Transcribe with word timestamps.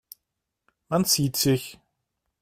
Man 0.89 1.05
sieht 1.05 1.37
sich. 1.37 1.77